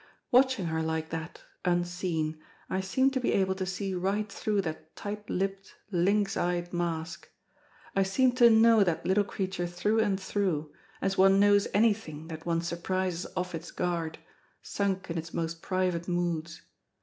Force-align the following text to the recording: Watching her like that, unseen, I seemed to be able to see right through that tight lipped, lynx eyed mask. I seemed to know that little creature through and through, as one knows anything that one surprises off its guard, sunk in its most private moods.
Watching 0.31 0.65
her 0.65 0.81
like 0.81 1.11
that, 1.11 1.43
unseen, 1.63 2.39
I 2.71 2.81
seemed 2.81 3.13
to 3.13 3.19
be 3.19 3.33
able 3.33 3.53
to 3.53 3.67
see 3.67 3.93
right 3.93 4.31
through 4.31 4.61
that 4.61 4.95
tight 4.95 5.29
lipped, 5.29 5.75
lynx 5.91 6.35
eyed 6.35 6.73
mask. 6.73 7.29
I 7.95 8.01
seemed 8.01 8.35
to 8.37 8.49
know 8.49 8.83
that 8.83 9.05
little 9.05 9.23
creature 9.23 9.67
through 9.67 9.99
and 9.99 10.19
through, 10.19 10.73
as 11.03 11.19
one 11.19 11.39
knows 11.39 11.67
anything 11.71 12.29
that 12.29 12.47
one 12.47 12.61
surprises 12.63 13.27
off 13.37 13.53
its 13.53 13.69
guard, 13.69 14.17
sunk 14.63 15.11
in 15.11 15.19
its 15.19 15.35
most 15.35 15.61
private 15.61 16.07
moods. 16.07 16.61